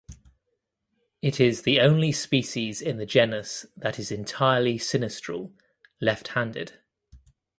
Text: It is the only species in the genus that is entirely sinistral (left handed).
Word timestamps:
It 1.21 1.39
is 1.39 1.61
the 1.61 1.79
only 1.79 2.11
species 2.11 2.81
in 2.81 2.97
the 2.97 3.05
genus 3.05 3.67
that 3.77 3.99
is 3.99 4.11
entirely 4.11 4.79
sinistral 4.79 5.53
(left 6.01 6.29
handed). 6.29 6.79